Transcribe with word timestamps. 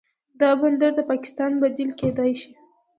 دا 0.39 0.49
بندر 0.61 0.91
د 0.95 0.99
پاکستان 1.11 1.51
بدیل 1.61 1.89
کیدی 1.99 2.31
شي. 2.41 2.51